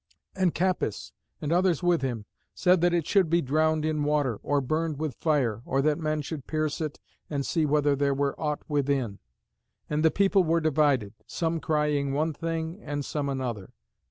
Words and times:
And 0.35 0.55
Capys, 0.55 1.11
and 1.41 1.51
others 1.51 1.83
with 1.83 2.01
him, 2.01 2.25
said 2.55 2.81
that 2.81 2.91
it 2.91 3.05
should 3.05 3.29
be 3.29 3.39
drowned 3.39 3.85
in 3.85 4.03
water, 4.03 4.39
or 4.41 4.59
burned 4.59 4.97
with 4.97 5.13
fire, 5.13 5.61
or 5.63 5.79
that 5.83 5.99
men 5.99 6.23
should 6.23 6.47
pierce 6.47 6.81
it 6.81 6.99
and 7.29 7.45
see 7.45 7.67
whether 7.67 7.95
there 7.95 8.15
were 8.15 8.33
aught 8.41 8.63
within. 8.67 9.19
And 9.91 10.03
the 10.03 10.09
people 10.09 10.43
were 10.43 10.59
divided, 10.59 11.13
some 11.27 11.59
crying 11.59 12.13
one 12.13 12.33
thing 12.33 12.81
and 12.81 13.05
some 13.05 13.29
another. 13.29 13.73